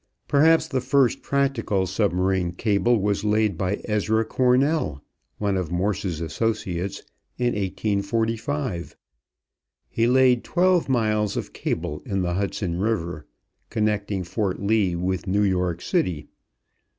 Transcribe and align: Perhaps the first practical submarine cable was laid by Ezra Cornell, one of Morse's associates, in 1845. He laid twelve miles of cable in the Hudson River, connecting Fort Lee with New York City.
Perhaps 0.27 0.67
the 0.69 0.81
first 0.81 1.21
practical 1.21 1.85
submarine 1.85 2.53
cable 2.53 2.99
was 2.99 3.23
laid 3.23 3.55
by 3.55 3.79
Ezra 3.85 4.25
Cornell, 4.25 5.03
one 5.37 5.55
of 5.55 5.69
Morse's 5.71 6.19
associates, 6.21 7.03
in 7.37 7.53
1845. 7.53 8.95
He 9.91 10.07
laid 10.07 10.43
twelve 10.43 10.89
miles 10.89 11.37
of 11.37 11.53
cable 11.53 12.01
in 12.03 12.23
the 12.23 12.33
Hudson 12.33 12.79
River, 12.79 13.27
connecting 13.69 14.23
Fort 14.23 14.59
Lee 14.59 14.95
with 14.95 15.27
New 15.27 15.43
York 15.43 15.83
City. 15.83 16.29